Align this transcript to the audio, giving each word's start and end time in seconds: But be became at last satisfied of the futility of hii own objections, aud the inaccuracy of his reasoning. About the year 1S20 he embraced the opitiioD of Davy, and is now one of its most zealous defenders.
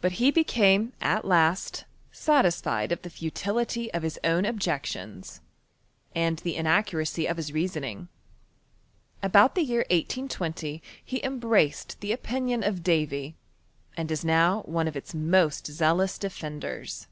But 0.00 0.16
be 0.16 0.30
became 0.30 0.94
at 1.02 1.22
last 1.22 1.84
satisfied 2.10 2.92
of 2.92 3.02
the 3.02 3.10
futility 3.10 3.92
of 3.92 4.02
hii 4.02 4.16
own 4.24 4.46
objections, 4.46 5.42
aud 6.16 6.38
the 6.38 6.56
inaccuracy 6.56 7.26
of 7.26 7.36
his 7.36 7.52
reasoning. 7.52 8.08
About 9.22 9.54
the 9.54 9.64
year 9.64 9.84
1S20 9.90 10.80
he 11.04 11.22
embraced 11.22 12.00
the 12.00 12.12
opitiioD 12.16 12.66
of 12.66 12.82
Davy, 12.82 13.36
and 13.98 14.10
is 14.10 14.24
now 14.24 14.62
one 14.62 14.88
of 14.88 14.96
its 14.96 15.12
most 15.14 15.66
zealous 15.66 16.16
defenders. 16.16 17.06